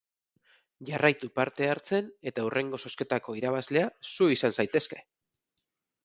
[0.89, 4.99] Jarraitu parte hartzen eta hurrengo zozketako irabazlea zu izan zaitezke!